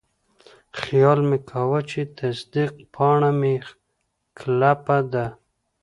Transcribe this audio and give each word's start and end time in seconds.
خیال 0.81 1.19
مې 1.29 1.37
کاوه 1.49 1.79
چې 1.89 2.01
تصدیق 2.17 2.71
پاڼه 2.93 3.31
مې 3.39 3.55
کلپه 4.39 4.97
ده. 5.11 5.25